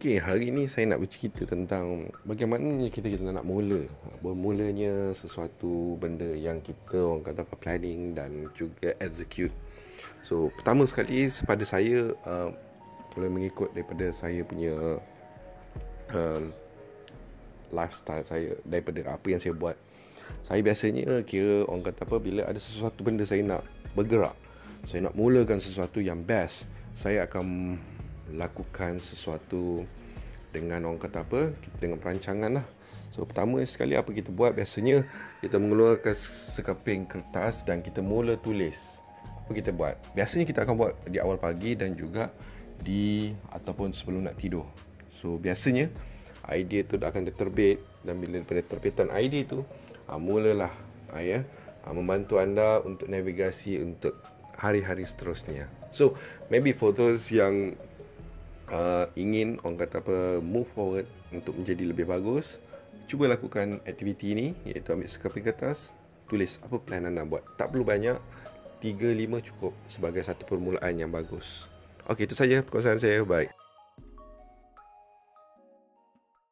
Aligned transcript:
Okey, 0.00 0.16
hari 0.16 0.48
ini 0.48 0.64
saya 0.64 0.88
nak 0.88 1.04
bercerita 1.04 1.44
tentang 1.44 2.08
bagaimana 2.24 2.88
kita 2.88 3.12
kita 3.12 3.20
nak 3.20 3.44
mula. 3.44 3.84
Bermulanya 4.24 5.12
sesuatu 5.12 6.00
benda 6.00 6.24
yang 6.24 6.64
kita 6.64 7.04
orang 7.04 7.20
kata 7.20 7.44
apa 7.44 7.52
planning 7.60 8.16
dan 8.16 8.48
juga 8.56 8.96
execute. 8.96 9.52
So, 10.24 10.48
pertama 10.56 10.88
sekali 10.88 11.28
pada 11.44 11.60
saya 11.68 12.16
uh, 12.24 12.48
boleh 13.12 13.28
mengikut 13.28 13.76
daripada 13.76 14.08
saya 14.16 14.40
punya 14.40 14.72
uh, 16.16 16.42
lifestyle 17.68 18.24
saya 18.24 18.56
daripada 18.64 19.04
apa 19.04 19.26
yang 19.28 19.40
saya 19.44 19.52
buat. 19.52 19.76
Saya 20.40 20.64
biasanya 20.64 21.20
kira 21.28 21.68
orang 21.68 21.84
kata 21.84 22.08
apa 22.08 22.16
bila 22.16 22.48
ada 22.48 22.56
sesuatu 22.56 23.04
benda 23.04 23.28
saya 23.28 23.44
nak 23.44 23.68
bergerak, 23.92 24.32
saya 24.88 25.12
nak 25.12 25.12
mulakan 25.12 25.60
sesuatu 25.60 26.00
yang 26.00 26.24
best, 26.24 26.64
saya 26.96 27.28
akan 27.28 27.76
lakukan 28.34 28.98
sesuatu 28.98 29.84
dengan 30.50 30.86
orang 30.86 30.98
kata 31.00 31.22
apa 31.22 31.54
dengan 31.78 31.98
perancangan 31.98 32.62
lah. 32.62 32.66
So 33.10 33.26
pertama 33.26 33.58
sekali 33.66 33.98
apa 33.98 34.10
kita 34.14 34.30
buat? 34.30 34.54
Biasanya 34.54 35.02
kita 35.42 35.58
mengeluarkan 35.58 36.14
sekeping 36.14 37.10
kertas 37.10 37.66
dan 37.66 37.82
kita 37.82 37.98
mula 37.98 38.38
tulis. 38.38 39.02
Apa 39.46 39.50
kita 39.50 39.74
buat? 39.74 39.98
Biasanya 40.14 40.46
kita 40.46 40.62
akan 40.62 40.74
buat 40.78 40.92
di 41.10 41.18
awal 41.18 41.38
pagi 41.38 41.74
dan 41.74 41.98
juga 41.98 42.30
di 42.80 43.34
ataupun 43.50 43.90
sebelum 43.90 44.30
nak 44.30 44.38
tidur. 44.38 44.66
So 45.10 45.36
biasanya 45.36 45.90
idea 46.48 46.86
tu 46.86 46.96
akan 46.96 47.26
diterbit 47.26 47.82
dan 48.06 48.18
bila 48.22 48.40
daripada 48.40 48.62
terbitan 48.64 49.08
idea 49.12 49.44
tu 49.46 49.60
ha, 50.08 50.16
mulalah 50.16 50.72
ha, 51.12 51.20
ya 51.20 51.44
ha, 51.84 51.92
membantu 51.92 52.40
anda 52.40 52.80
untuk 52.82 53.10
navigasi 53.10 53.78
untuk 53.82 54.16
hari-hari 54.56 55.04
seterusnya. 55.04 55.66
So 55.90 56.14
maybe 56.48 56.70
for 56.70 56.94
those 56.94 57.28
yang 57.32 57.74
uh, 58.70 59.06
ingin 59.18 59.58
orang 59.62 59.78
kata 59.78 60.02
apa 60.02 60.18
move 60.42 60.66
forward 60.74 61.06
untuk 61.30 61.54
menjadi 61.58 61.86
lebih 61.86 62.06
bagus 62.08 62.58
cuba 63.10 63.26
lakukan 63.26 63.82
aktiviti 63.86 64.34
ini 64.34 64.46
iaitu 64.66 64.94
ambil 64.94 65.10
sekeping 65.10 65.42
kertas 65.42 65.94
tulis 66.30 66.62
apa 66.62 66.78
plan 66.78 67.10
anda 67.10 67.26
buat. 67.26 67.42
Tak 67.58 67.74
perlu 67.74 67.82
banyak 67.82 68.14
3 68.78 68.86
5 68.86 69.48
cukup 69.50 69.74
sebagai 69.90 70.22
satu 70.22 70.46
permulaan 70.46 70.94
yang 70.94 71.10
bagus. 71.10 71.66
Okey 72.06 72.30
itu 72.30 72.38
saja 72.38 72.62
perkongsian 72.62 73.02
saya. 73.02 73.26
Bye 73.26 73.69